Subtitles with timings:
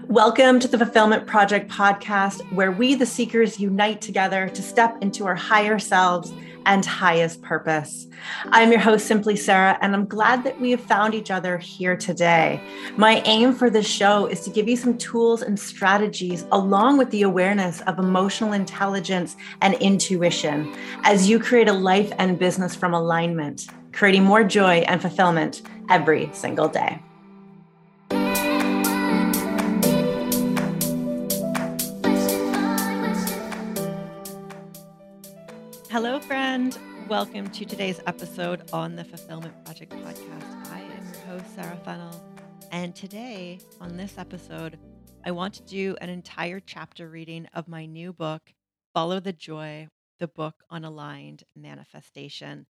[0.00, 5.26] Welcome to the Fulfillment Project podcast, where we, the seekers, unite together to step into
[5.26, 6.32] our higher selves
[6.64, 8.06] and highest purpose.
[8.46, 11.94] I'm your host, Simpli Sara, and I'm glad that we have found each other here
[11.94, 12.62] today.
[12.96, 17.10] My aim for this show is to give you some tools and strategies, along with
[17.10, 22.94] the awareness of emotional intelligence and intuition, as you create a life and business from
[22.94, 26.98] alignment, creating more joy and fulfillment every single day.
[37.12, 40.72] Welcome to today's episode on the Fulfillment Project podcast.
[40.72, 42.24] I am your host, Sara Fennell.
[42.70, 44.78] And today, on this episode,
[45.22, 48.54] I want to do an entire chapter reading of my new book,
[48.94, 49.88] Follow the Joy,
[50.20, 52.64] the book on aligned manifestation.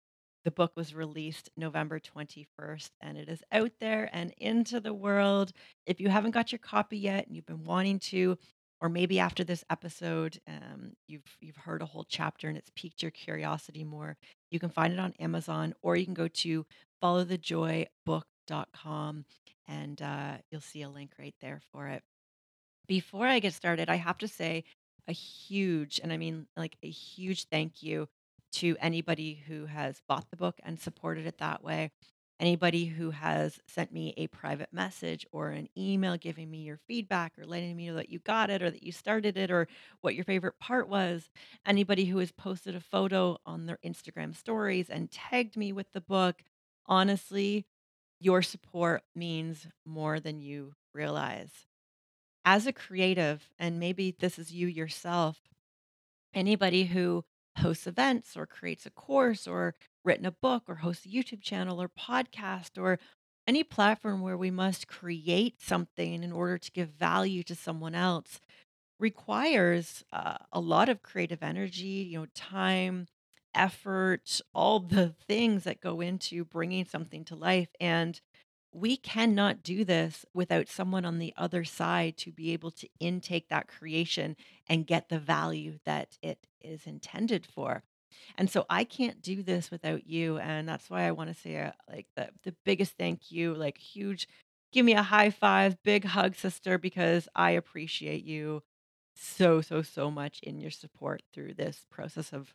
[0.43, 5.51] The book was released November 21st and it is out there and into the world.
[5.85, 8.39] If you haven't got your copy yet and you've been wanting to,
[8.81, 13.01] or maybe after this episode um, you've you've heard a whole chapter and it's piqued
[13.01, 14.17] your curiosity more
[14.49, 16.65] you can find it on amazon or you can go to
[17.01, 19.25] followthejoybook.com
[19.67, 22.03] and uh, you'll see a link right there for it.
[22.87, 24.65] Before i get started i have to say
[25.07, 28.09] a huge and i mean like a huge thank you
[28.51, 31.91] to anybody who has bought the book and supported it that way
[32.41, 37.33] anybody who has sent me a private message or an email giving me your feedback
[37.39, 39.67] or letting me know that you got it or that you started it or
[40.01, 41.29] what your favorite part was,
[41.65, 46.01] anybody who has posted a photo on their Instagram stories and tagged me with the
[46.01, 46.43] book.
[46.87, 47.65] Honestly,
[48.19, 51.51] your support means more than you realize.
[52.45, 55.39] As a creative, and maybe this is you yourself,
[56.33, 57.23] anybody who
[57.59, 61.81] hosts events or creates a course or written a book or hosts a YouTube channel
[61.81, 62.99] or podcast or
[63.47, 68.39] any platform where we must create something in order to give value to someone else
[68.99, 73.07] requires uh, a lot of creative energy, you know, time,
[73.55, 77.69] effort, all the things that go into bringing something to life.
[77.79, 78.19] And
[78.73, 83.49] we cannot do this without someone on the other side to be able to intake
[83.49, 84.37] that creation
[84.69, 87.83] and get the value that it is intended for.
[88.37, 90.37] And so I can't do this without you.
[90.37, 93.77] And that's why I want to say, uh, like, the, the biggest thank you, like,
[93.77, 94.27] huge,
[94.71, 98.63] give me a high five, big hug, sister, because I appreciate you
[99.15, 102.53] so, so, so much in your support through this process of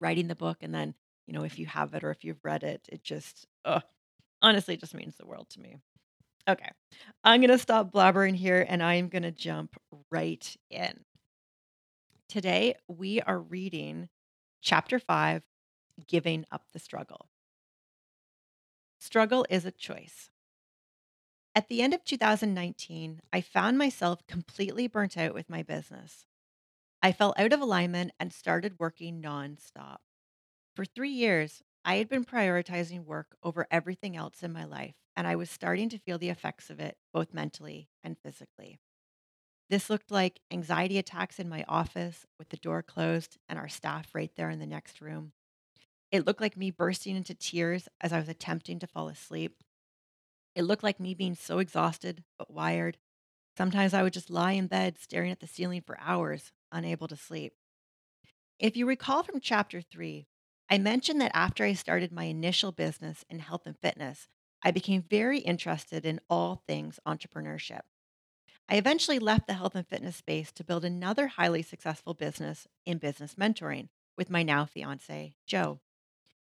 [0.00, 0.58] writing the book.
[0.62, 0.94] And then,
[1.26, 3.46] you know, if you have it or if you've read it, it just,
[4.42, 5.76] honestly, it just means the world to me.
[6.48, 6.70] Okay.
[7.24, 9.76] I'm going to stop blabbering here and I'm going to jump
[10.10, 11.00] right in.
[12.28, 14.08] Today, we are reading
[14.66, 15.44] Chapter 5
[16.08, 17.28] Giving Up the Struggle.
[18.98, 20.28] Struggle is a choice.
[21.54, 26.26] At the end of 2019, I found myself completely burnt out with my business.
[27.00, 29.98] I fell out of alignment and started working nonstop.
[30.74, 35.28] For three years, I had been prioritizing work over everything else in my life, and
[35.28, 38.80] I was starting to feel the effects of it, both mentally and physically.
[39.68, 44.14] This looked like anxiety attacks in my office with the door closed and our staff
[44.14, 45.32] right there in the next room.
[46.12, 49.62] It looked like me bursting into tears as I was attempting to fall asleep.
[50.54, 52.98] It looked like me being so exhausted but wired.
[53.58, 57.16] Sometimes I would just lie in bed staring at the ceiling for hours, unable to
[57.16, 57.54] sleep.
[58.58, 60.28] If you recall from chapter three,
[60.70, 64.28] I mentioned that after I started my initial business in health and fitness,
[64.62, 67.82] I became very interested in all things entrepreneurship.
[68.68, 72.98] I eventually left the health and fitness space to build another highly successful business in
[72.98, 75.80] business mentoring with my now fiance, Joe.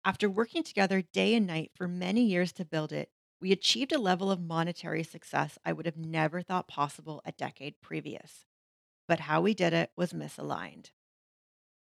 [0.06, 3.10] After working together day and night for many years to build it,
[3.42, 7.82] we achieved a level of monetary success I would have never thought possible a decade
[7.82, 8.46] previous.
[9.08, 10.92] But how we did it was misaligned.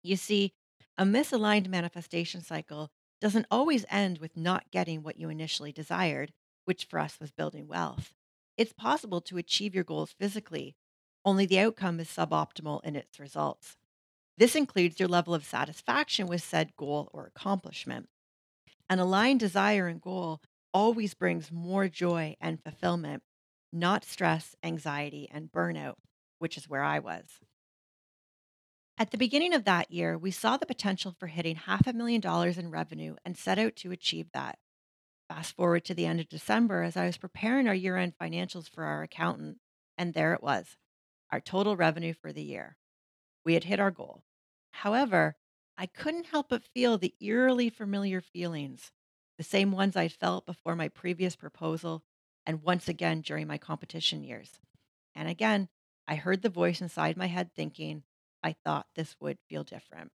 [0.04, 0.54] You see,
[0.98, 6.32] a misaligned manifestation cycle doesn't always end with not getting what you initially desired,
[6.66, 8.14] which for us was building wealth.
[8.58, 10.76] It's possible to achieve your goals physically,
[11.26, 13.78] only the outcome is suboptimal in its results.
[14.38, 18.10] This includes your level of satisfaction with said goal or accomplishment.
[18.90, 20.42] An aligned desire and goal
[20.74, 23.24] always brings more joy and fulfillment,
[23.72, 25.96] not stress, anxiety, and burnout,
[26.40, 27.40] which is where I was.
[28.98, 32.22] At the beginning of that year, we saw the potential for hitting half a million
[32.22, 34.58] dollars in revenue and set out to achieve that.
[35.36, 38.70] Fast forward to the end of December as I was preparing our year end financials
[38.70, 39.58] for our accountant,
[39.98, 40.78] and there it was
[41.32, 42.78] our total revenue for the year.
[43.44, 44.22] We had hit our goal.
[44.74, 45.36] However,
[45.76, 48.92] I couldn't help but feel the eerily familiar feelings,
[49.40, 52.04] the same ones I'd felt before my previous proposal
[52.46, 54.60] and once again during my competition years.
[55.16, 55.68] And again,
[56.08, 58.04] I heard the voice inside my head thinking,
[58.44, 60.12] I thought this would feel different.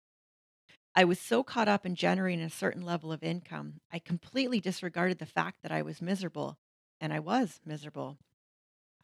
[0.95, 5.19] I was so caught up in generating a certain level of income, I completely disregarded
[5.19, 6.59] the fact that I was miserable.
[7.01, 8.19] And I was miserable.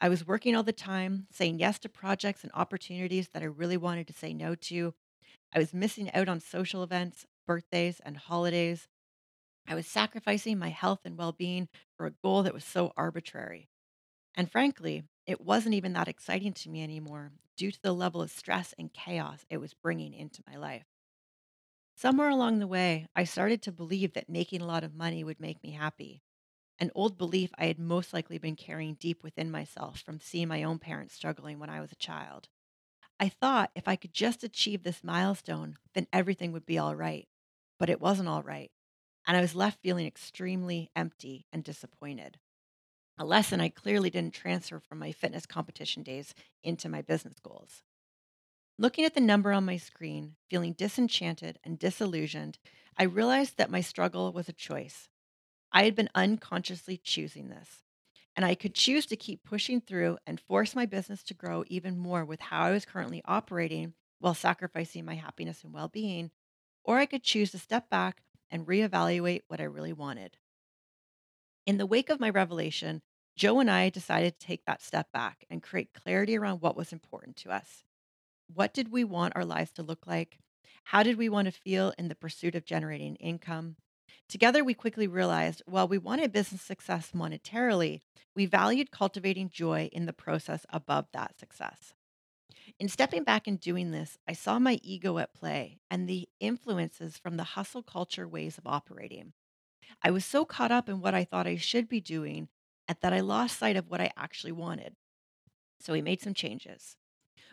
[0.01, 3.77] I was working all the time, saying yes to projects and opportunities that I really
[3.77, 4.95] wanted to say no to.
[5.55, 8.89] I was missing out on social events, birthdays, and holidays.
[9.69, 13.69] I was sacrificing my health and well being for a goal that was so arbitrary.
[14.35, 18.31] And frankly, it wasn't even that exciting to me anymore due to the level of
[18.31, 20.85] stress and chaos it was bringing into my life.
[21.97, 25.41] Somewhere along the way, I started to believe that making a lot of money would
[25.41, 26.23] make me happy,
[26.79, 30.65] an old belief I had most likely been carrying deep within myself from seeing my
[30.65, 32.49] own parents struggling when I was a child.
[33.21, 37.29] I thought if I could just achieve this milestone, then everything would be all right.
[37.79, 38.73] But it wasn't all right.
[39.27, 42.41] And I was left feeling extremely empty and disappointed.
[43.19, 47.83] A lesson I clearly didn't transfer from my fitness competition days into my business goals.
[48.77, 52.59] Looking at the number on my screen, feeling disenchanted and disillusioned,
[52.99, 55.09] I realized that my struggle was a choice.
[55.73, 57.83] I had been unconsciously choosing this.
[58.35, 61.97] And I could choose to keep pushing through and force my business to grow even
[61.97, 66.33] more with how I was currently operating while sacrificing my happiness and well being.
[66.83, 70.37] Or I could choose to step back and reevaluate what I really wanted.
[71.65, 73.03] In the wake of my revelation,
[73.37, 76.93] Joe and I decided to take that step back and create clarity around what was
[76.93, 77.85] important to us.
[78.53, 80.39] What did we want our lives to look like?
[80.85, 83.77] How did we want to feel in the pursuit of generating income?
[84.29, 88.01] Together, we quickly realized while we wanted business success monetarily,
[88.35, 91.95] we valued cultivating joy in the process above that success.
[92.79, 97.19] In stepping back and doing this, I saw my ego at play and the influences
[97.19, 99.33] from the hustle culture ways of operating.
[100.03, 102.49] I was so caught up in what I thought I should be doing
[102.89, 104.97] at that I lost sight of what I actually wanted.
[105.81, 106.97] So we made some changes.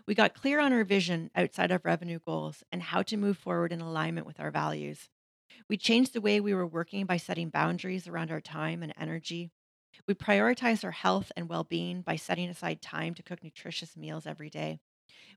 [0.07, 3.71] We got clear on our vision outside of revenue goals and how to move forward
[3.71, 5.09] in alignment with our values.
[5.69, 9.51] We changed the way we were working by setting boundaries around our time and energy.
[10.07, 14.25] We prioritized our health and well being by setting aside time to cook nutritious meals
[14.25, 14.79] every day.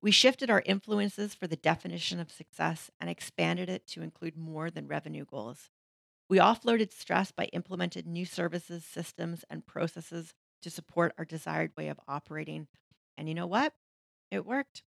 [0.03, 4.71] We shifted our influences for the definition of success and expanded it to include more
[4.71, 5.71] than revenue goals.
[6.29, 11.89] We offloaded stress by implementing new services, systems, and processes to support our desired way
[11.89, 12.69] of operating.
[13.19, 13.75] And you know what?
[14.35, 14.83] It worked.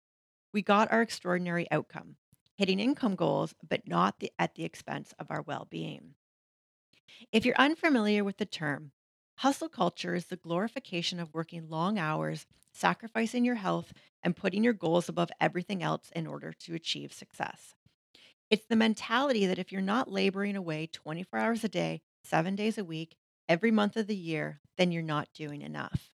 [0.54, 2.18] We got our extraordinary outcome
[2.58, 6.16] hitting income goals, but not the, at the expense of our well being.
[7.32, 8.92] If you're unfamiliar with the term,
[9.36, 14.74] hustle culture is the glorification of working long hours, sacrificing your health, and putting your
[14.74, 17.76] goals above everything else in order to achieve success.
[18.50, 22.78] It's the mentality that if you're not laboring away 24 hours a day, seven days
[22.78, 23.16] a week,
[23.48, 26.12] every month of the year, then you're not doing enough.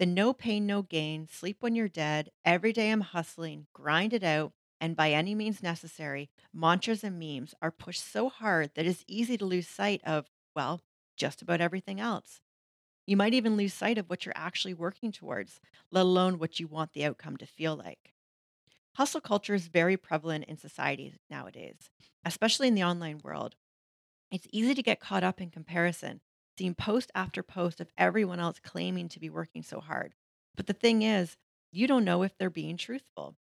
[0.00, 4.24] The no pain, no gain, sleep when you're dead, every day I'm hustling, grind it
[4.24, 9.04] out, and by any means necessary, mantras and memes are pushed so hard that it's
[9.06, 10.80] easy to lose sight of, well,
[11.18, 12.40] just about everything else.
[13.06, 15.60] You might even lose sight of what you're actually working towards,
[15.92, 18.14] let alone what you want the outcome to feel like.
[18.96, 21.90] Hustle culture is very prevalent in society nowadays,
[22.24, 23.54] especially in the online world.
[24.32, 26.22] It's easy to get caught up in comparison,
[26.60, 30.12] seeing post after post of everyone else claiming to be working so hard.
[30.54, 31.38] But the thing is,
[31.72, 33.34] you don't know if they're being truthful.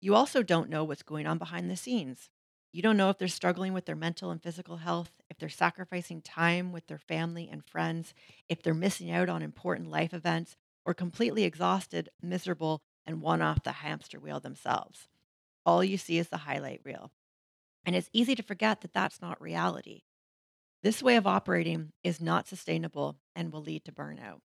[0.00, 2.30] You also don't know what's going on behind the scenes.
[2.72, 6.22] You don't know if they're struggling with their mental and physical health, if they're sacrificing
[6.22, 8.14] time with their family and friends,
[8.48, 10.54] if they're missing out on important life events,
[10.86, 15.08] or completely exhausted, miserable, and one off the hamster wheel themselves.
[15.66, 17.10] All you see is the highlight reel.
[17.84, 20.02] And it's easy to forget that that's not reality.
[20.82, 24.40] This way of operating is not sustainable and will lead to burnout.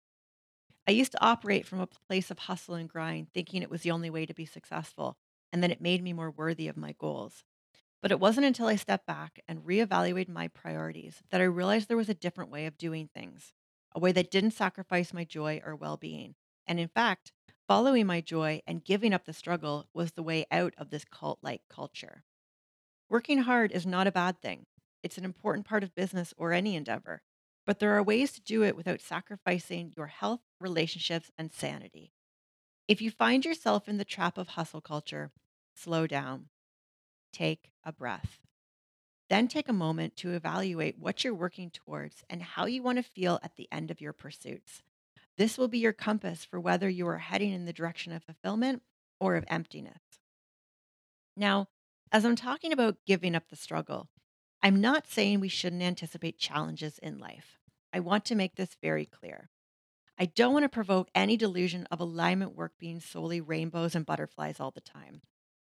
[0.86, 3.90] I used to operate from a place of hustle and grind, thinking it was the
[3.90, 5.16] only way to be successful
[5.52, 7.44] and then it made me more worthy of my goals.
[8.02, 11.96] But it wasn't until I stepped back and reevaluated my priorities that I realized there
[11.96, 13.54] was a different way of doing things,
[13.92, 16.34] a way that didn't sacrifice my joy or well being.
[16.66, 17.32] And in fact,
[17.66, 21.38] following my joy and giving up the struggle was the way out of this cult
[21.42, 22.22] like culture.
[23.08, 24.66] Working hard is not a bad thing,
[25.02, 27.22] it's an important part of business or any endeavor.
[27.66, 32.12] But there are ways to do it without sacrificing your health, relationships, and sanity.
[32.88, 35.32] If you find yourself in the trap of hustle culture,
[35.74, 36.48] slow down,
[37.32, 38.38] take a breath.
[39.28, 43.02] Then take a moment to evaluate what you're working towards and how you want to
[43.02, 44.82] feel at the end of your pursuits.
[45.36, 48.82] This will be your compass for whether you are heading in the direction of fulfillment
[49.18, 50.00] or of emptiness.
[51.36, 51.68] Now,
[52.12, 54.08] as I'm talking about giving up the struggle,
[54.66, 57.60] I'm not saying we shouldn't anticipate challenges in life.
[57.92, 59.48] I want to make this very clear.
[60.18, 64.58] I don't want to provoke any delusion of alignment work being solely rainbows and butterflies
[64.58, 65.22] all the time.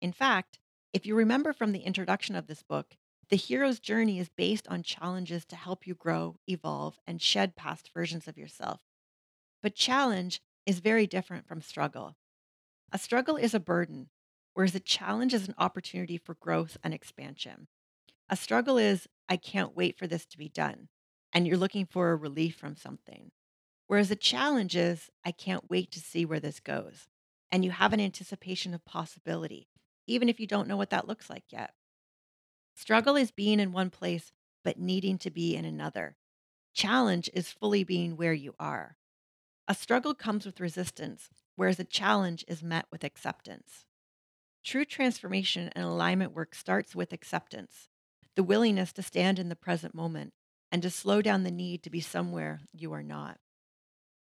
[0.02, 0.60] In fact,
[0.92, 2.98] if you remember from the introduction of this book,
[3.30, 7.92] the hero's journey is based on challenges to help you grow, evolve, and shed past
[7.94, 8.82] versions of yourself.
[9.64, 12.18] But challenge is very different from struggle.
[12.92, 14.10] A struggle is a burden,
[14.54, 17.70] whereas a challenge is an opportunity for growth and expansion.
[18.32, 20.88] A struggle is, I can't wait for this to be done,
[21.34, 23.32] and you're looking for a relief from something.
[23.88, 27.10] Whereas a challenge is, I can't wait to see where this goes,
[27.52, 29.68] and you have an anticipation of possibility,
[30.08, 31.74] even if you don't know what that looks like yet.
[32.74, 34.32] Struggle is being in one place,
[34.64, 36.16] but needing to be in another.
[36.74, 38.96] Challenge is fully being where you are.
[39.68, 43.86] A struggle comes with resistance, whereas a challenge is met with acceptance.
[44.64, 47.90] True transformation and alignment work starts with acceptance,
[48.36, 50.34] the willingness to stand in the present moment
[50.72, 53.38] and to slow down the need to be somewhere you are not.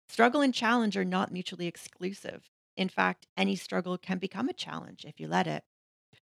[0.09, 2.51] Struggle and challenge are not mutually exclusive.
[2.77, 5.63] In fact, any struggle can become a challenge if you let it.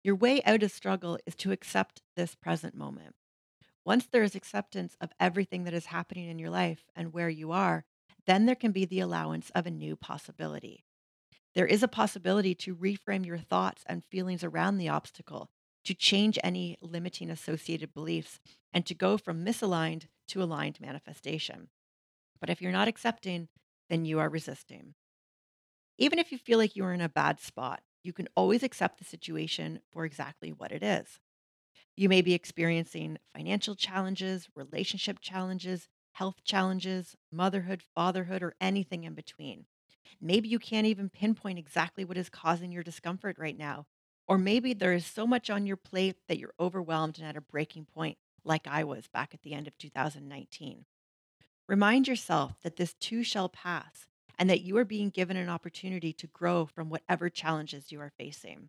[0.02, 3.14] Your way out of struggle is to accept this present moment.
[3.84, 7.52] Once there is acceptance of everything that is happening in your life and where you
[7.52, 7.84] are,
[8.26, 10.84] then there can be the allowance of a new possibility.
[11.54, 15.50] There is a possibility to reframe your thoughts and feelings around the obstacle,
[15.88, 18.40] to change any limiting associated beliefs,
[18.74, 21.70] and to go from misaligned to aligned manifestation.
[22.42, 23.48] But if you're not accepting,
[23.88, 24.92] then you are resisting.
[25.96, 28.98] Even if you feel like you are in a bad spot, you can always accept
[28.98, 31.20] the situation for exactly what it is.
[31.96, 39.14] You may be experiencing financial challenges, relationship challenges, health challenges, motherhood, fatherhood, or anything in
[39.14, 39.64] between.
[40.20, 43.86] Maybe you can't even pinpoint exactly what is causing your discomfort right now.
[44.28, 47.40] Or maybe there is so much on your plate that you're overwhelmed and at a
[47.40, 50.84] breaking point, like I was back at the end of 2019.
[51.66, 54.06] Remind yourself that this too shall pass
[54.38, 58.12] and that you are being given an opportunity to grow from whatever challenges you are
[58.16, 58.68] facing.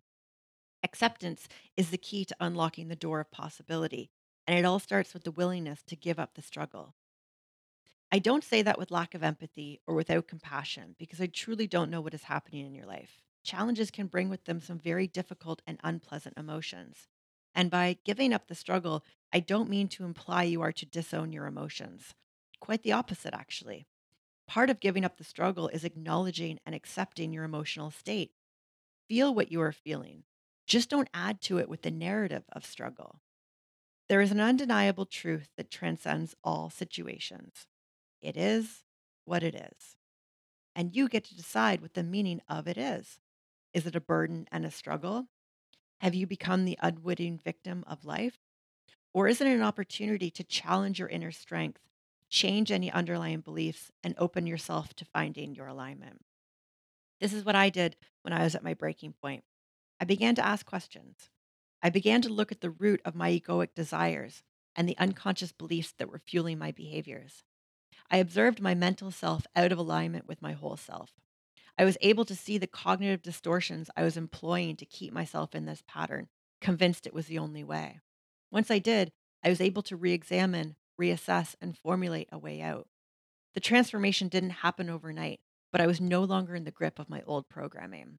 [0.82, 4.10] Acceptance is the key to unlocking the door of possibility,
[4.46, 6.94] and it all starts with the willingness to give up the struggle.
[8.10, 11.90] I don't say that with lack of empathy or without compassion because I truly don't
[11.90, 13.22] know what is happening in your life.
[13.42, 17.08] Challenges can bring with them some very difficult and unpleasant emotions.
[17.54, 21.32] And by giving up the struggle, I don't mean to imply you are to disown
[21.32, 22.14] your emotions.
[22.60, 23.86] Quite the opposite, actually.
[24.46, 28.32] Part of giving up the struggle is acknowledging and accepting your emotional state.
[29.08, 30.24] Feel what you are feeling.
[30.66, 33.20] Just don't add to it with the narrative of struggle.
[34.08, 37.66] There is an undeniable truth that transcends all situations.
[38.20, 38.84] It is
[39.24, 39.96] what it is.
[40.74, 43.20] And you get to decide what the meaning of it is.
[43.72, 45.26] Is it a burden and a struggle?
[45.98, 48.38] Have you become the unwitting victim of life?
[49.12, 51.80] Or is it an opportunity to challenge your inner strength,
[52.28, 56.22] change any underlying beliefs, and open yourself to finding your alignment?
[57.20, 59.44] This is what I did when I was at my breaking point.
[60.00, 61.28] I began to ask questions.
[61.82, 64.42] I began to look at the root of my egoic desires
[64.74, 67.44] and the unconscious beliefs that were fueling my behaviors.
[68.10, 71.19] I observed my mental self out of alignment with my whole self.
[71.80, 75.64] I was able to see the cognitive distortions I was employing to keep myself in
[75.64, 76.28] this pattern,
[76.60, 78.00] convinced it was the only way.
[78.50, 82.86] Once I did, I was able to re examine, reassess, and formulate a way out.
[83.54, 85.40] The transformation didn't happen overnight,
[85.72, 88.18] but I was no longer in the grip of my old programming.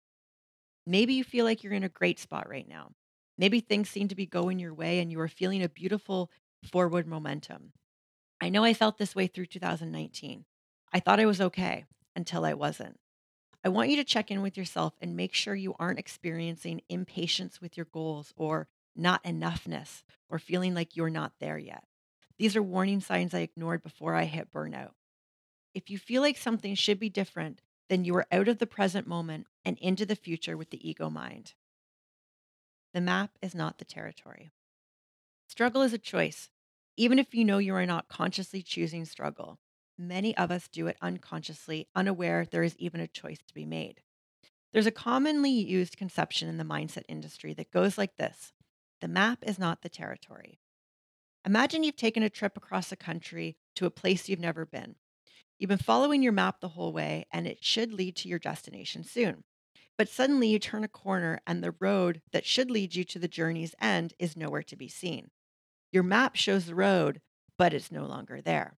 [0.87, 2.93] Maybe you feel like you're in a great spot right now.
[3.37, 6.31] Maybe things seem to be going your way and you are feeling a beautiful
[6.63, 7.73] forward momentum.
[8.41, 10.45] I know I felt this way through 2019.
[10.91, 12.97] I thought I was okay until I wasn't.
[13.63, 17.61] I want you to check in with yourself and make sure you aren't experiencing impatience
[17.61, 21.83] with your goals or not enoughness or feeling like you're not there yet.
[22.39, 24.91] These are warning signs I ignored before I hit burnout.
[25.75, 29.07] If you feel like something should be different, then you are out of the present
[29.07, 31.53] moment and into the future with the ego mind.
[32.93, 34.49] The map is not the territory.
[35.47, 36.49] Struggle is a choice,
[36.97, 39.59] even if you know you are not consciously choosing struggle.
[39.97, 44.01] Many of us do it unconsciously, unaware there is even a choice to be made.
[44.73, 48.53] There's a commonly used conception in the mindset industry that goes like this
[49.01, 50.59] The map is not the territory.
[51.45, 54.95] Imagine you've taken a trip across the country to a place you've never been.
[55.57, 59.03] You've been following your map the whole way, and it should lead to your destination
[59.03, 59.43] soon.
[59.97, 63.27] But suddenly you turn a corner, and the road that should lead you to the
[63.27, 65.29] journey's end is nowhere to be seen.
[65.91, 67.21] Your map shows the road,
[67.57, 68.77] but it's no longer there.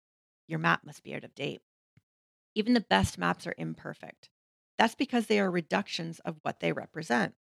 [0.51, 1.61] Your map must be out of date.
[2.55, 4.29] Even the best maps are imperfect.
[4.77, 7.35] That's because they are reductions of what they represent.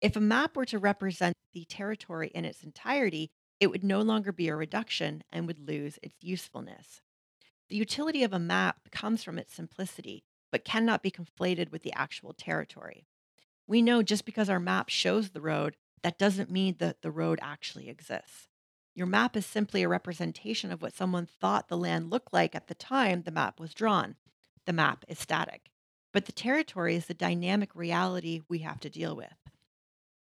[0.00, 3.30] If a map were to represent the territory in its entirety,
[3.60, 7.00] it would no longer be a reduction and would lose its usefulness.
[7.68, 11.92] The utility of a map comes from its simplicity, but cannot be conflated with the
[11.92, 13.06] actual territory.
[13.68, 17.38] We know just because our map shows the road, that doesn't mean that the road
[17.40, 18.48] actually exists.
[18.94, 22.66] Your map is simply a representation of what someone thought the land looked like at
[22.66, 24.16] the time the map was drawn.
[24.66, 25.70] The map is static,
[26.12, 29.32] but the territory is the dynamic reality we have to deal with.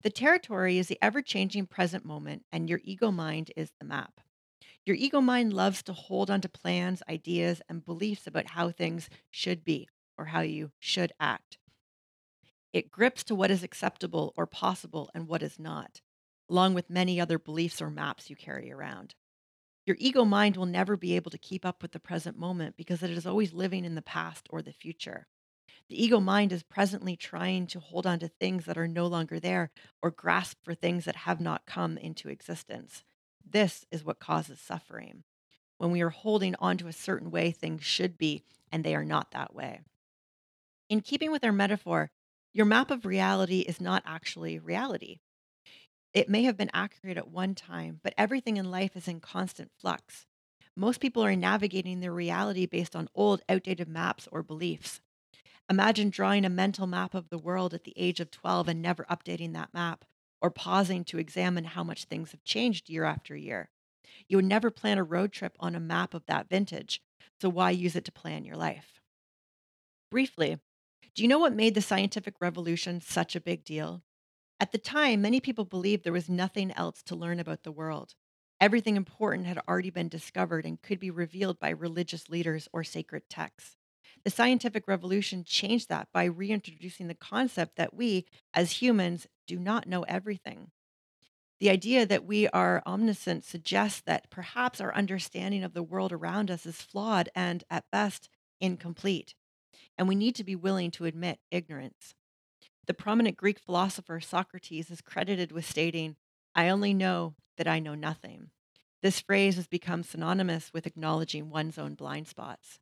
[0.02, 4.20] The territory is the ever changing present moment, and your ego mind is the map.
[4.86, 9.64] Your ego mind loves to hold onto plans, ideas, and beliefs about how things should
[9.64, 11.58] be or how you should act.
[12.72, 16.02] It grips to what is acceptable or possible and what is not,
[16.50, 19.14] along with many other beliefs or maps you carry around.
[19.86, 23.02] Your ego mind will never be able to keep up with the present moment because
[23.02, 25.26] it is always living in the past or the future.
[25.88, 29.38] The ego mind is presently trying to hold on to things that are no longer
[29.38, 29.70] there
[30.00, 33.04] or grasp for things that have not come into existence.
[33.46, 35.24] This is what causes suffering.
[35.76, 39.04] When we are holding on to a certain way things should be and they are
[39.04, 39.80] not that way.
[40.88, 42.10] In keeping with our metaphor,
[42.54, 45.18] your map of reality is not actually reality.
[46.14, 49.70] It may have been accurate at one time, but everything in life is in constant
[49.76, 50.26] flux.
[50.74, 55.02] Most people are navigating their reality based on old, outdated maps or beliefs.
[55.70, 59.04] Imagine drawing a mental map of the world at the age of 12 and never
[59.06, 60.04] updating that map,
[60.42, 63.70] or pausing to examine how much things have changed year after year.
[64.28, 67.02] You would never plan a road trip on a map of that vintage,
[67.40, 69.00] so why use it to plan your life?
[70.10, 70.58] Briefly,
[71.14, 74.02] do you know what made the scientific revolution such a big deal?
[74.60, 78.14] At the time, many people believed there was nothing else to learn about the world.
[78.60, 83.28] Everything important had already been discovered and could be revealed by religious leaders or sacred
[83.28, 83.76] texts.
[84.24, 89.88] The scientific revolution changed that by reintroducing the concept that we, as humans, do not
[89.88, 90.70] know everything.
[91.60, 96.50] The idea that we are omniscient suggests that perhaps our understanding of the world around
[96.50, 98.28] us is flawed and, at best,
[98.60, 99.34] incomplete.
[99.98, 102.14] And we need to be willing to admit ignorance.
[102.86, 106.16] The prominent Greek philosopher Socrates is credited with stating,
[106.54, 108.50] I only know that I know nothing.
[109.02, 112.78] This phrase has become synonymous with acknowledging one's own blind spots.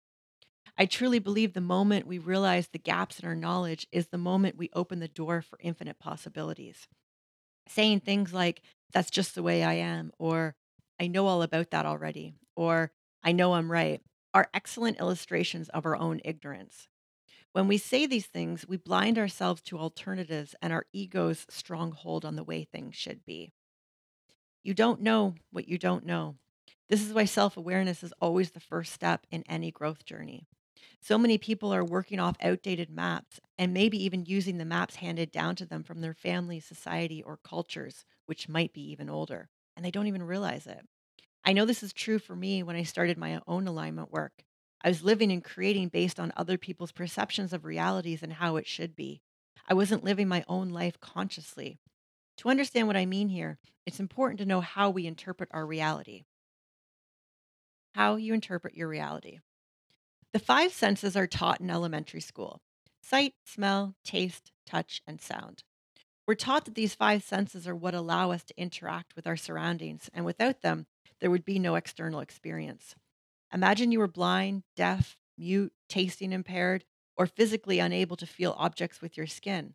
[0.77, 4.57] I truly believe the moment we realize the gaps in our knowledge is the moment
[4.57, 6.89] we open the door for infinite possibilities.
[7.69, 8.63] Saying things like,
[8.93, 10.55] that's just the way I am, or
[10.99, 12.91] I know all about that already, or
[13.23, 14.01] I know I'm right,
[14.35, 16.89] are excellent illustrations of our own ignorance.
[17.53, 22.37] When we say these things, we blind ourselves to alternatives and our ego's stronghold on
[22.37, 23.53] the way things should be.
[24.63, 26.37] You don't know what you don't know.
[26.89, 30.47] This is why self awareness is always the first step in any growth journey.
[31.01, 35.31] So many people are working off outdated maps and maybe even using the maps handed
[35.31, 39.85] down to them from their family, society, or cultures, which might be even older, and
[39.85, 40.87] they don't even realize it.
[41.45, 44.45] I know this is true for me when I started my own alignment work.
[44.85, 48.67] I was living and creating based on other people's perceptions of realities and how it
[48.67, 49.21] should be.
[49.69, 51.79] I wasn't living my own life consciously.
[52.39, 56.25] To understand what I mean here, it's important to know how we interpret our reality.
[57.95, 59.39] How you interpret your reality.
[60.33, 62.61] The five senses are taught in elementary school
[63.05, 65.65] sight, smell, taste, touch, and sound.
[66.27, 70.09] We're taught that these five senses are what allow us to interact with our surroundings,
[70.15, 70.87] and without them,
[71.21, 72.95] there would be no external experience.
[73.53, 76.85] Imagine you were blind, deaf, mute, tasting impaired,
[77.17, 79.75] or physically unable to feel objects with your skin.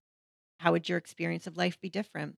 [0.59, 2.37] How would your experience of life be different?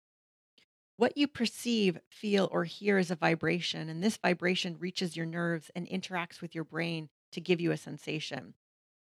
[0.98, 5.72] What you perceive, feel, or hear is a vibration, and this vibration reaches your nerves
[5.74, 8.54] and interacts with your brain to give you a sensation.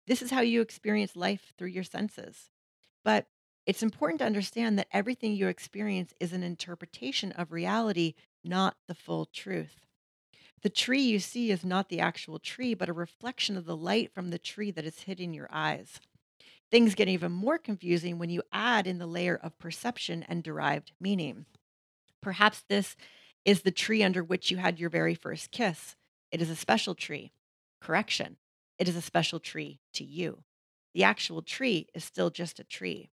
[0.07, 2.51] This is how you experience life through your senses.
[3.05, 3.27] But
[3.67, 8.95] it's important to understand that everything you experience is an interpretation of reality, not the
[8.95, 9.87] full truth.
[10.63, 14.15] The tree you see is not the actual tree, but a reflection of the light
[14.15, 16.01] from the tree that is hitting your eyes.
[16.71, 20.93] Things get even more confusing when you add in the layer of perception and derived
[21.01, 21.47] meaning.
[22.23, 22.97] Perhaps this
[23.45, 25.97] is the tree under which you had your very first kiss.
[26.31, 27.33] It is a special tree.
[27.81, 28.37] Correction.
[28.79, 30.45] It is a special tree to you.
[30.95, 33.11] The actual tree is still just a tree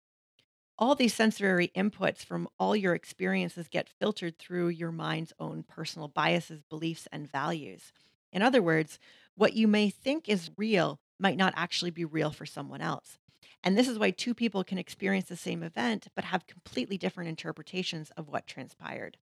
[0.78, 6.08] all these sensory inputs from all your experiences get filtered through your mind's own personal
[6.08, 7.94] biases, beliefs, and values.
[8.34, 9.00] In other words,
[9.36, 13.18] what you may think is real might not actually be real for someone else.
[13.64, 17.30] And this is why two people can experience the same event but have completely different
[17.30, 19.18] interpretations of what transpired.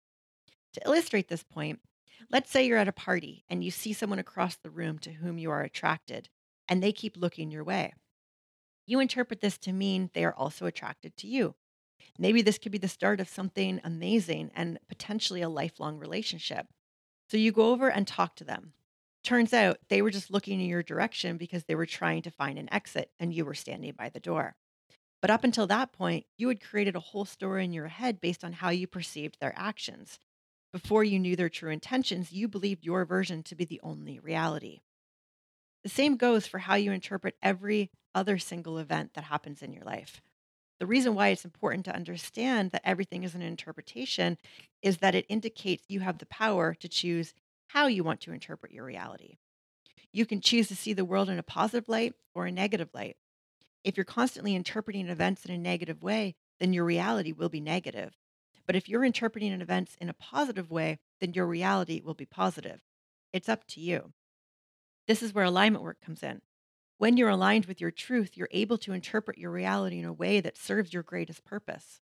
[0.73, 1.81] To illustrate this point,
[2.29, 5.37] let's say you're at a party and you see someone across the room to whom
[5.37, 6.29] you are attracted,
[6.67, 7.93] and they keep looking your way.
[8.91, 11.55] You interpret this to mean they are also attracted to you.
[12.19, 16.67] Maybe this could be the start of something amazing and potentially a lifelong relationship.
[17.29, 18.73] So you go over and talk to them.
[19.23, 22.59] Turns out they were just looking in your direction because they were trying to find
[22.59, 24.57] an exit and you were standing by the door.
[25.21, 28.43] But up until that point, you had created a whole story in your head based
[28.43, 30.19] on how you perceived their actions.
[30.73, 34.81] Before you knew their true intentions, you believed your version to be the only reality.
[35.83, 39.83] The same goes for how you interpret every other single event that happens in your
[39.83, 40.21] life.
[40.79, 44.37] The reason why it's important to understand that everything is an interpretation
[44.81, 47.33] is that it indicates you have the power to choose
[47.67, 49.37] how you want to interpret your reality.
[50.11, 53.15] You can choose to see the world in a positive light or a negative light.
[53.83, 58.17] If you're constantly interpreting events in a negative way, then your reality will be negative.
[58.67, 62.81] But if you're interpreting events in a positive way, then your reality will be positive.
[63.33, 64.13] It's up to you.
[65.07, 66.41] This is where alignment work comes in.
[66.97, 70.39] When you're aligned with your truth, you're able to interpret your reality in a way
[70.39, 71.99] that serves your greatest purpose.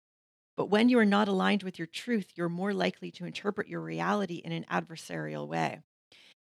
[0.57, 3.81] But when you are not aligned with your truth, you're more likely to interpret your
[3.81, 5.81] reality in an adversarial way.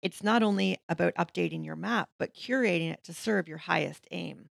[0.01, 4.49] It's not only about updating your map, but curating it to serve your highest aim.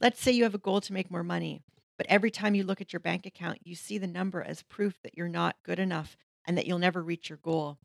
[0.00, 1.62] Let's say you have a goal to make more money,
[1.98, 4.94] but every time you look at your bank account, you see the number as proof
[5.02, 7.78] that you're not good enough and that you'll never reach your goal.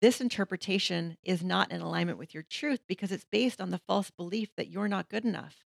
[0.00, 4.10] This interpretation is not in alignment with your truth because it's based on the false
[4.10, 5.64] belief that you're not good enough.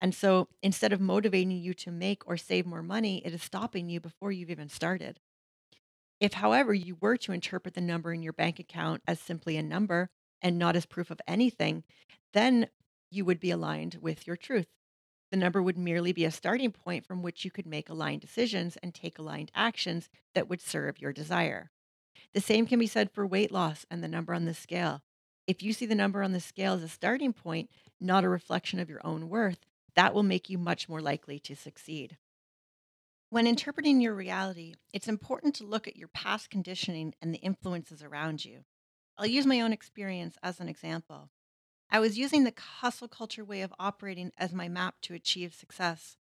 [0.00, 3.90] And so instead of motivating you to make or save more money, it is stopping
[3.90, 5.20] you before you've even started.
[6.20, 9.62] If, however, you were to interpret the number in your bank account as simply a
[9.62, 10.08] number
[10.40, 11.84] and not as proof of anything,
[12.32, 12.68] then
[13.10, 14.66] you would be aligned with your truth.
[15.30, 18.78] The number would merely be a starting point from which you could make aligned decisions
[18.82, 21.70] and take aligned actions that would serve your desire.
[22.34, 25.02] The same can be said for weight loss and the number on the scale.
[25.46, 28.78] If you see the number on the scale as a starting point, not a reflection
[28.78, 29.60] of your own worth,
[29.94, 32.18] that will make you much more likely to succeed.
[33.30, 38.02] When interpreting your reality, it's important to look at your past conditioning and the influences
[38.02, 38.64] around you.
[39.18, 41.30] I'll use my own experience as an example.
[41.90, 46.16] I was using the hustle culture way of operating as my map to achieve success.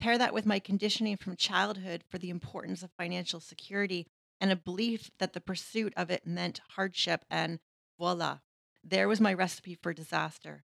[0.00, 4.06] Pair that with my conditioning from childhood for the importance of financial security
[4.40, 7.60] and a belief that the pursuit of it meant hardship, and
[7.98, 8.38] voila,
[8.82, 10.64] there was my recipe for disaster.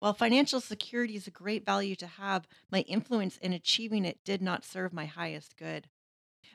[0.00, 4.42] While financial security is a great value to have, my influence in achieving it did
[4.42, 5.88] not serve my highest good.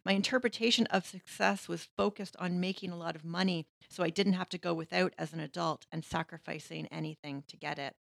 [0.04, 4.34] My interpretation of success was focused on making a lot of money so I didn't
[4.34, 7.96] have to go without as an adult and sacrificing anything to get it.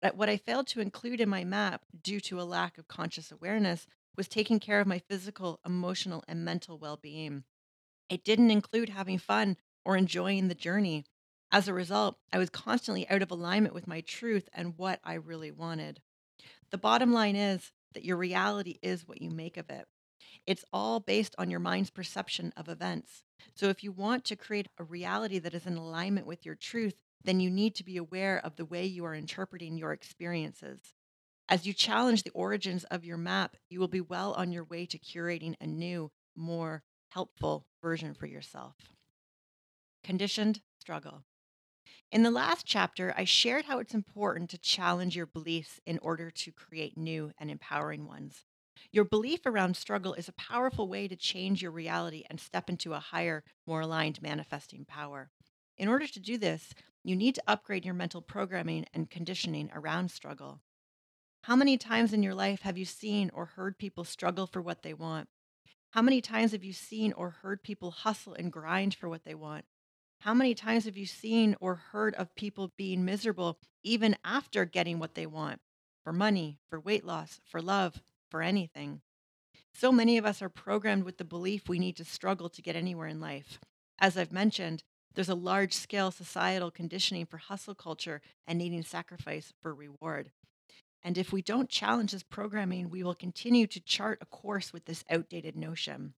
[0.00, 3.30] But what I failed to include in my map due to a lack of conscious
[3.30, 3.86] awareness
[4.16, 7.44] was taking care of my physical, emotional, and mental well being.
[8.10, 11.04] It didn't include having fun or enjoying the journey.
[11.52, 15.14] As a result, I was constantly out of alignment with my truth and what I
[15.14, 16.00] really wanted.
[16.70, 19.86] The bottom line is that your reality is what you make of it.
[20.46, 23.22] It's all based on your mind's perception of events.
[23.54, 26.94] So, if you want to create a reality that is in alignment with your truth,
[27.22, 30.80] then you need to be aware of the way you are interpreting your experiences.
[31.48, 34.86] As you challenge the origins of your map, you will be well on your way
[34.86, 38.74] to curating a new, more helpful version for yourself.
[40.02, 41.24] Conditioned struggle.
[42.10, 46.30] In the last chapter, I shared how it's important to challenge your beliefs in order
[46.30, 48.44] to create new and empowering ones.
[48.90, 52.94] Your belief around struggle is a powerful way to change your reality and step into
[52.94, 55.30] a higher, more aligned manifesting power.
[55.78, 60.10] In order to do this, you need to upgrade your mental programming and conditioning around
[60.10, 60.60] struggle.
[61.42, 64.82] How many times in your life have you seen or heard people struggle for what
[64.82, 65.28] they want?
[65.90, 69.34] How many times have you seen or heard people hustle and grind for what they
[69.34, 69.64] want?
[70.20, 75.00] How many times have you seen or heard of people being miserable even after getting
[75.00, 75.60] what they want
[76.04, 79.00] for money, for weight loss, for love, for anything?
[79.74, 82.76] So many of us are programmed with the belief we need to struggle to get
[82.76, 83.58] anywhere in life.
[83.98, 89.52] As I've mentioned, there's a large scale societal conditioning for hustle culture and needing sacrifice
[89.60, 90.30] for reward.
[91.02, 94.84] And if we don't challenge this programming, we will continue to chart a course with
[94.84, 96.14] this outdated notion.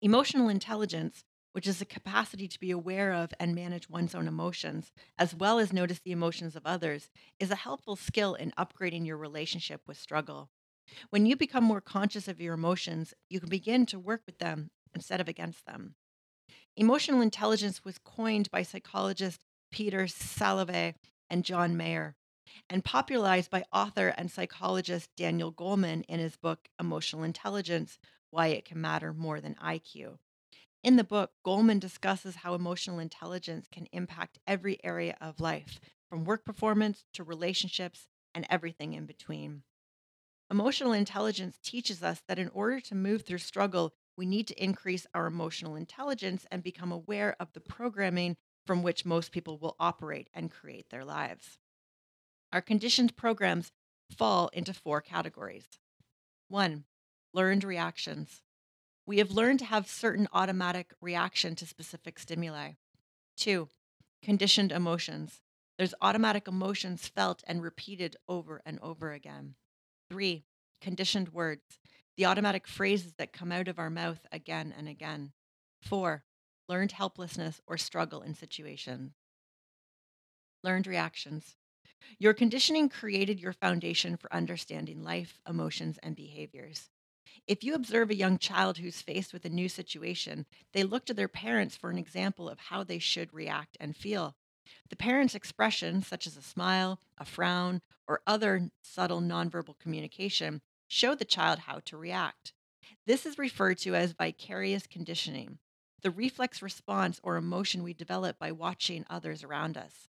[0.00, 4.92] Emotional intelligence, which is the capacity to be aware of and manage one's own emotions,
[5.18, 9.16] as well as notice the emotions of others, is a helpful skill in upgrading your
[9.16, 10.50] relationship with struggle.
[11.10, 14.70] When you become more conscious of your emotions, you can begin to work with them
[14.94, 15.94] instead of against them.
[16.76, 20.94] Emotional intelligence was coined by psychologists Peter Salovey
[21.30, 22.16] and John Mayer
[22.68, 27.98] and popularized by author and psychologist Daniel Goleman in his book Emotional Intelligence
[28.30, 30.18] Why It Can Matter More Than IQ.
[30.82, 35.80] In the book, Goleman discusses how emotional intelligence can impact every area of life,
[36.10, 39.62] from work performance to relationships and everything in between.
[40.50, 45.06] Emotional intelligence teaches us that in order to move through struggle, we need to increase
[45.14, 50.28] our emotional intelligence and become aware of the programming from which most people will operate
[50.34, 51.58] and create their lives.
[52.54, 53.72] Our conditioned programs
[54.16, 55.66] fall into four categories.
[56.46, 56.84] One,
[57.32, 58.42] learned reactions.
[59.06, 62.74] We have learned to have certain automatic reaction to specific stimuli.
[63.36, 63.70] Two,
[64.22, 65.40] conditioned emotions.
[65.78, 69.56] There's automatic emotions felt and repeated over and over again.
[70.08, 70.44] Three,
[70.80, 71.80] conditioned words,
[72.16, 75.32] the automatic phrases that come out of our mouth again and again.
[75.82, 76.22] Four,
[76.68, 79.14] learned helplessness or struggle in situations.
[80.62, 81.56] Learned reactions.
[82.18, 86.90] Your conditioning created your foundation for understanding life, emotions, and behaviors.
[87.46, 91.14] If you observe a young child who's faced with a new situation, they look to
[91.14, 94.36] their parents for an example of how they should react and feel.
[94.88, 101.14] The parent's expression, such as a smile, a frown, or other subtle nonverbal communication, show
[101.14, 102.52] the child how to react.
[103.06, 105.58] This is referred to as vicarious conditioning,
[106.02, 110.08] the reflex response or emotion we develop by watching others around us.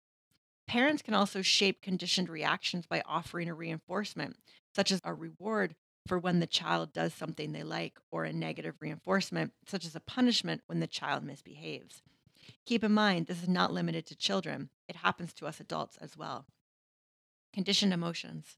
[0.66, 4.36] Parents can also shape conditioned reactions by offering a reinforcement,
[4.74, 5.74] such as a reward
[6.06, 10.00] for when the child does something they like, or a negative reinforcement, such as a
[10.00, 12.02] punishment when the child misbehaves.
[12.66, 16.16] Keep in mind, this is not limited to children, it happens to us adults as
[16.16, 16.46] well.
[17.52, 18.56] Conditioned emotions.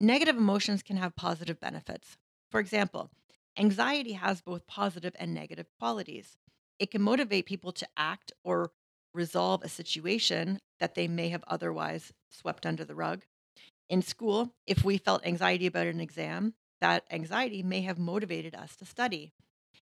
[0.00, 2.18] Negative emotions can have positive benefits.
[2.50, 3.10] For example,
[3.56, 6.36] anxiety has both positive and negative qualities.
[6.78, 8.72] It can motivate people to act or
[9.14, 13.24] resolve a situation that they may have otherwise swept under the rug.
[13.88, 18.76] In school, if we felt anxiety about an exam, that anxiety may have motivated us
[18.76, 19.32] to study.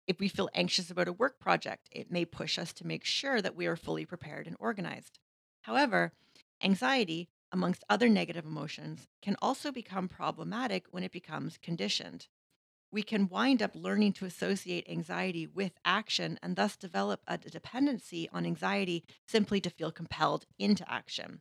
[0.06, 3.40] If we feel anxious about a work project, it may push us to make sure
[3.40, 5.18] that we are fully prepared and organized.
[5.62, 6.12] However,
[6.62, 12.26] anxiety, amongst other negative emotions, can also become problematic when it becomes conditioned.
[12.92, 18.28] We can wind up learning to associate anxiety with action and thus develop a dependency
[18.32, 21.40] on anxiety simply to feel compelled into action.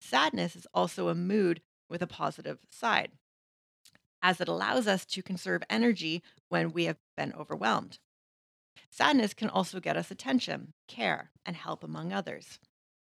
[0.00, 3.10] Sadness is also a mood with a positive side,
[4.22, 7.98] as it allows us to conserve energy when we have been overwhelmed.
[8.88, 12.60] Sadness can also get us attention, care, and help among others.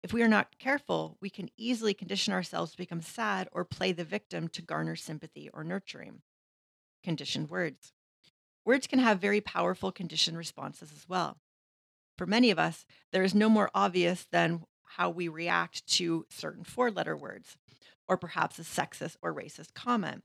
[0.02, 3.90] If we are not careful, we can easily condition ourselves to become sad or play
[3.90, 6.22] the victim to garner sympathy or nurturing.
[7.06, 7.92] Conditioned words.
[8.64, 11.38] Words can have very powerful conditioned responses as well.
[12.18, 14.64] For many of us, there is no more obvious than
[14.96, 17.58] how we react to certain four letter words,
[18.08, 20.24] or perhaps a sexist or racist comment.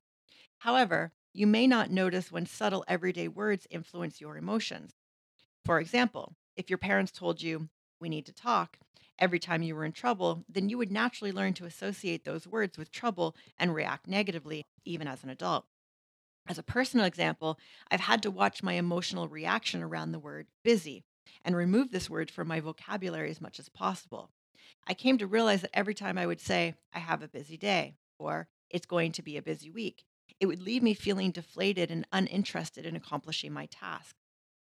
[0.57, 4.95] However, you may not notice when subtle everyday words influence your emotions.
[5.63, 8.79] For example, if your parents told you, we need to talk,
[9.19, 12.75] every time you were in trouble, then you would naturally learn to associate those words
[12.75, 15.67] with trouble and react negatively, even as an adult.
[16.47, 21.03] As a personal example, I've had to watch my emotional reaction around the word busy
[21.43, 24.31] and remove this word from my vocabulary as much as possible.
[24.87, 27.95] I came to realize that every time I would say, I have a busy day,
[28.17, 30.03] or it's going to be a busy week,
[30.39, 34.15] it would leave me feeling deflated and uninterested in accomplishing my task.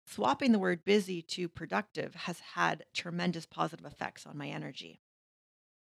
[0.08, 5.02] Swapping the word busy to productive has had tremendous positive effects on my energy.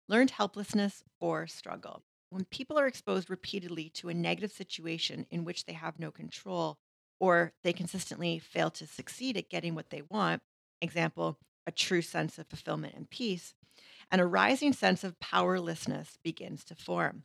[0.08, 2.04] Learned helplessness or struggle.
[2.30, 6.78] When people are exposed repeatedly to a negative situation in which they have no control
[7.18, 10.40] or they consistently fail to succeed at getting what they want,
[10.80, 13.54] example, a true sense of fulfillment and peace,
[14.10, 17.24] and a rising sense of powerlessness begins to form.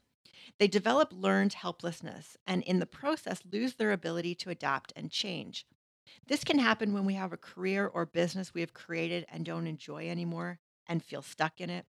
[0.59, 5.65] They develop learned helplessness and, in the process, lose their ability to adapt and change.
[6.27, 9.67] This can happen when we have a career or business we have created and don't
[9.67, 11.85] enjoy anymore and feel stuck in it.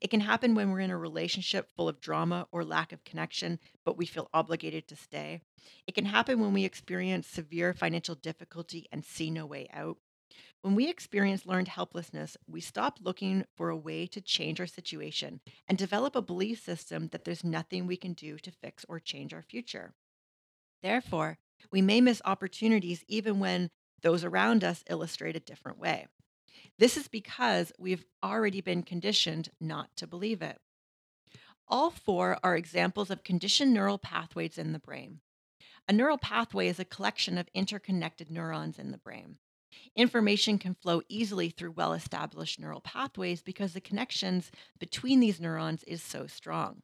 [0.00, 3.58] It can happen when we're in a relationship full of drama or lack of connection,
[3.84, 5.40] but we feel obligated to stay.
[5.86, 9.98] It can happen when we experience severe financial difficulty and see no way out.
[10.62, 15.40] When we experience learned helplessness, we stop looking for a way to change our situation
[15.68, 19.32] and develop a belief system that there's nothing we can do to fix or change
[19.32, 19.94] our future.
[20.82, 21.38] Therefore,
[21.70, 23.70] we may miss opportunities even when
[24.02, 26.06] those around us illustrate a different way.
[26.78, 30.58] This is because we've already been conditioned not to believe it.
[31.68, 35.20] All four are examples of conditioned neural pathways in the brain.
[35.88, 39.38] A neural pathway is a collection of interconnected neurons in the brain.
[39.94, 45.84] Information can flow easily through well established neural pathways because the connections between these neurons
[45.84, 46.82] is so strong.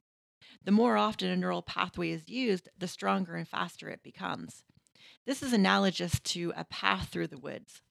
[0.65, 4.65] The more often a neural pathway is used, the stronger and faster it becomes.
[5.27, 7.83] This is analogous to a path through the woods.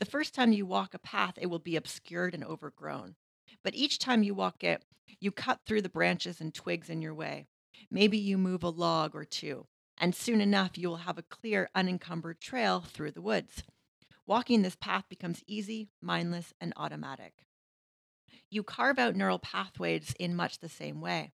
[0.00, 3.14] The first time you walk a path, it will be obscured and overgrown.
[3.62, 4.84] But each time you walk it,
[5.20, 7.46] you cut through the branches and twigs in your way.
[7.90, 11.70] Maybe you move a log or two, and soon enough you will have a clear,
[11.74, 13.62] unencumbered trail through the woods.
[14.26, 17.34] Walking this path becomes easy, mindless, and automatic.
[18.50, 21.32] you carve out neural pathways in much the same way.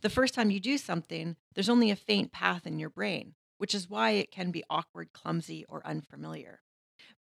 [0.00, 3.74] The first time you do something, there's only a faint path in your brain, which
[3.74, 6.60] is why it can be awkward, clumsy, or unfamiliar.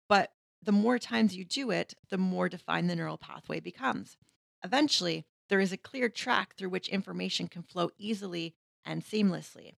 [0.07, 4.17] But the more times you do it, the more defined the neural pathway becomes.
[4.63, 9.73] Eventually, there is a clear track through which information can flow easily and seamlessly.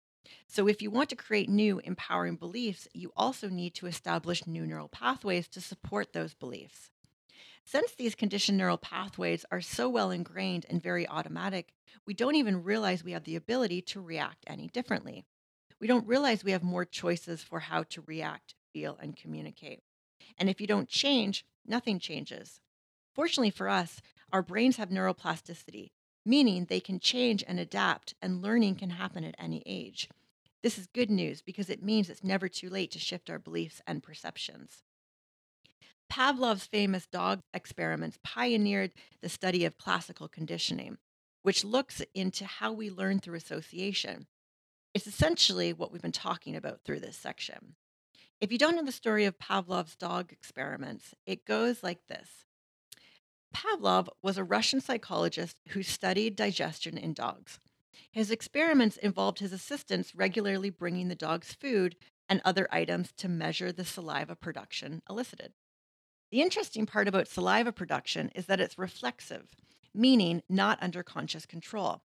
[0.48, 4.66] So, if you want to create new empowering beliefs, you also need to establish new
[4.66, 6.90] neural pathways to support those beliefs.
[7.64, 11.74] Since these conditioned neural pathways are so well ingrained and very automatic,
[12.06, 15.26] we don't even realize we have the ability to react any differently.
[15.80, 19.82] We don't realize we have more choices for how to react, feel, and communicate.
[20.38, 22.60] And if you don't change, nothing changes.
[23.14, 25.92] Fortunately for us, our brains have neuroplasticity,
[26.26, 30.10] meaning they can change and adapt, and learning can happen at any age.
[30.64, 33.82] This is good news because it means it's never too late to shift our beliefs
[33.88, 34.84] and perceptions.
[36.10, 40.98] Pavlov's famous dog experiments pioneered the study of classical conditioning,
[41.42, 44.28] which looks into how we learn through association.
[44.94, 47.76] It's essentially what we've been talking about through this section.
[48.42, 52.46] If you don't know the story of Pavlov's dog experiments, it goes like this
[53.56, 57.60] Pavlov was a Russian psychologist who studied digestion in dogs.
[58.12, 61.96] His experiments involved his assistants regularly bringing the dog's food
[62.28, 65.54] and other items to measure the saliva production elicited.
[66.32, 69.56] The interesting part about saliva production is that it's reflexive,
[69.94, 72.02] meaning not under conscious control.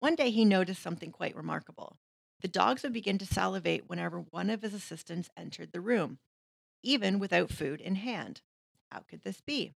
[0.00, 1.98] One day he noticed something quite remarkable.
[2.40, 6.18] The dogs would begin to salivate whenever one of his assistants entered the room,
[6.82, 8.42] even without food in hand.
[8.90, 9.72] How could this be?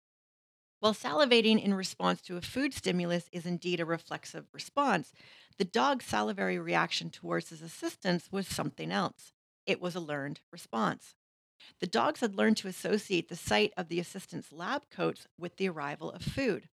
[0.80, 5.12] While salivating in response to a food stimulus is indeed a reflexive response,
[5.58, 9.32] the dog's salivary reaction towards his assistants was something else.
[9.66, 11.14] It was a learned response.
[11.80, 15.68] The dogs had learned to associate the sight of the assistant's lab coats with the
[15.68, 16.68] arrival of food.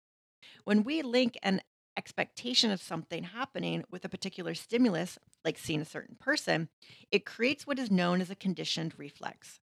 [0.64, 1.60] When we link an
[1.98, 6.68] expectation of something happening with a particular stimulus, like seeing a certain person,
[7.10, 9.60] it creates what is known as a conditioned reflex.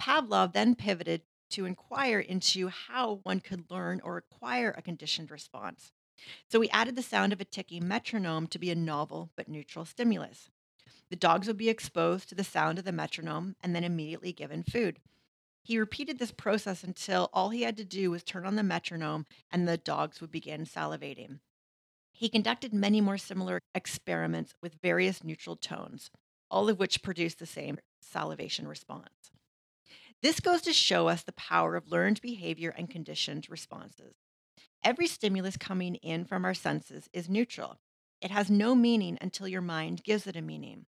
[0.00, 5.92] Pavlov then pivoted to inquire into how one could learn or acquire a conditioned response.
[6.48, 9.84] So he added the sound of a ticking metronome to be a novel but neutral
[9.84, 10.50] stimulus.
[11.10, 14.62] The dogs would be exposed to the sound of the metronome and then immediately given
[14.62, 15.00] food.
[15.62, 19.26] He repeated this process until all he had to do was turn on the metronome
[19.50, 21.40] and the dogs would begin salivating.
[22.18, 26.10] He conducted many more similar experiments with various neutral tones,
[26.50, 29.30] all of which produced the same salivation response.
[30.20, 34.16] This goes to show us the power of learned behavior and conditioned responses.
[34.82, 37.78] Every stimulus coming in from our senses is neutral.
[38.20, 40.86] It has no meaning until your mind gives it a meaning.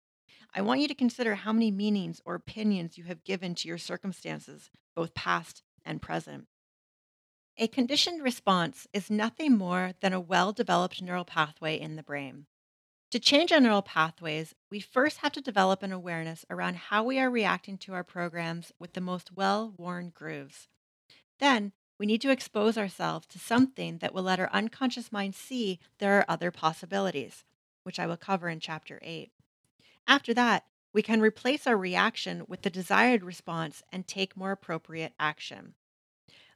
[0.53, 3.79] I want you to consider how many meanings or opinions you have given to your
[3.79, 6.45] circumstances, both past and present.
[7.57, 12.47] A conditioned response is nothing more than a well developed neural pathway in the brain.
[13.11, 17.17] To change our neural pathways, we first have to develop an awareness around how we
[17.17, 20.67] are reacting to our programs with the most well worn grooves.
[21.39, 25.79] Then, we need to expose ourselves to something that will let our unconscious mind see
[25.99, 27.45] there are other possibilities,
[27.83, 29.31] which I will cover in Chapter 8.
[30.05, 35.13] After that, we can replace our reaction with the desired response and take more appropriate
[35.17, 35.75] action.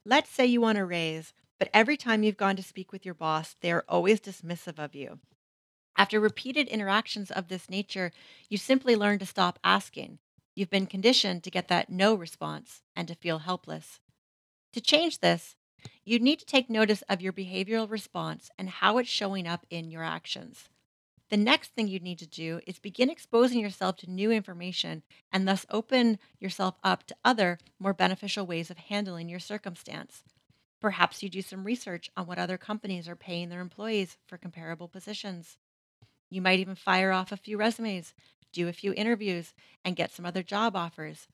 [0.05, 3.13] Let's say you want a raise, but every time you've gone to speak with your
[3.13, 5.19] boss, they are always dismissive of you.
[5.97, 8.11] After repeated interactions of this nature,
[8.47, 10.19] you simply learn to stop asking.
[10.55, 13.99] You've been conditioned to get that no response and to feel helpless.
[14.73, 15.55] To change this,
[16.05, 19.91] you need to take notice of your behavioral response and how it's showing up in
[19.91, 20.69] your actions.
[21.29, 25.47] The next thing you'd need to do is begin exposing yourself to new information and
[25.47, 30.23] thus open yourself up to other, more beneficial ways of handling your circumstance.
[30.81, 34.87] Perhaps you do some research on what other companies are paying their employees for comparable
[34.87, 35.57] positions.
[36.31, 38.15] You might even fire off a few resumes,
[38.51, 39.53] do a few interviews,
[39.85, 41.27] and get some other job offers.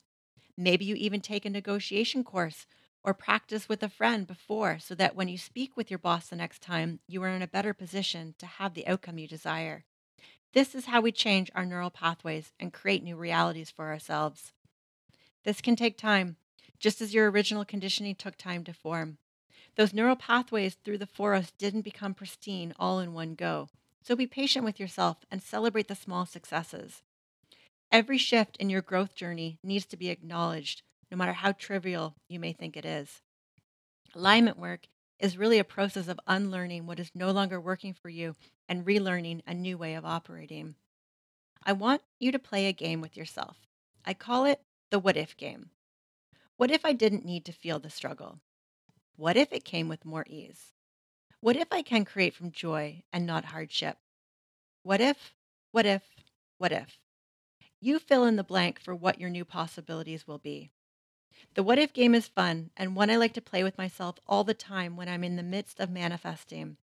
[0.58, 2.66] Maybe you even take a negotiation course
[3.06, 6.36] or practice with a friend before so that when you speak with your boss the
[6.36, 9.86] next time, you are in a better position to have the outcome you desire.
[10.54, 14.54] This is how we change our neural pathways and create new realities for ourselves.
[15.44, 16.38] This can take time,
[16.80, 19.20] just as your original conditioning took time to form.
[19.76, 23.70] Those neural pathways through the forest didn't become pristine all in one go.
[24.02, 27.04] So be patient with yourself and celebrate the small successes.
[27.92, 30.82] Every shift in your growth journey needs to be acknowledged
[31.16, 33.22] no matter how trivial you may think it is.
[34.16, 34.82] Alignment work
[35.18, 38.36] is really a process of unlearning what is no longer working for you
[38.68, 40.76] and relearning a new way of operating.
[41.64, 43.56] I want you to play a game with yourself.
[44.04, 44.60] I call it
[44.92, 45.70] the what if game.
[46.58, 48.42] What if I didn't need to feel the struggle?
[49.16, 50.74] What if it came with more ease?
[51.40, 54.00] What if I can create from joy and not hardship?
[54.84, 55.34] What if,
[55.72, 56.04] what if,
[56.58, 57.00] what if?
[57.80, 60.72] You fill in the blank for what your new possibilities will be.
[61.54, 64.44] The what if game is fun and one I like to play with myself all
[64.44, 66.78] the time when I'm in the midst of manifesting.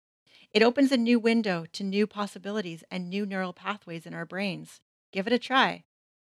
[0.53, 4.81] It opens a new window to new possibilities and new neural pathways in our brains.
[5.13, 5.85] Give it a try.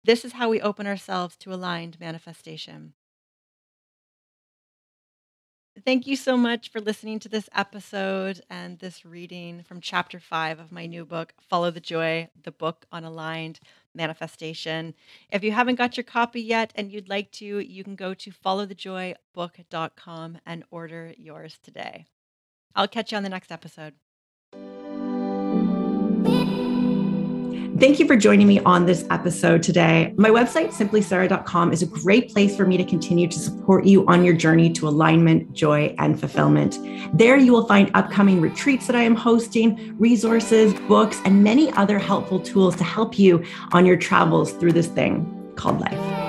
[0.04, 2.94] This is how we open ourselves to aligned manifestation.
[5.84, 10.60] Thank you so much for listening to this episode and this reading from chapter five
[10.60, 13.60] of my new book, Follow the Joy, the book on aligned
[13.96, 14.94] manifestation.
[15.32, 18.32] If you haven't got your copy yet and you'd like to, you can go to
[18.32, 22.06] followthejoybook.com and order yours today.
[22.76, 23.94] I'll catch you on the next episode.
[27.78, 30.14] Thank you for joining me on this episode today.
[30.16, 34.24] My website, simplisara.com, is a great place for me to continue to support you on
[34.24, 36.80] your journey to alignment, joy, and fulfillment.
[37.14, 42.00] There you will find upcoming retreats that I am hosting, resources, books, and many other
[42.00, 46.25] helpful tools to help you on your travels through this thing called life.